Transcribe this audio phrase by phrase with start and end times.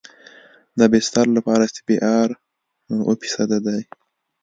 [0.79, 2.29] د بستر لپاره سی بي ار
[2.93, 3.81] اوه فیصده دی